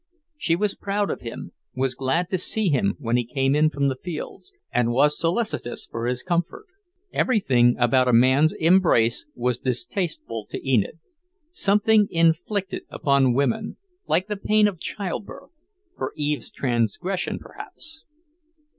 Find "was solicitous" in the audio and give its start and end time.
4.91-5.85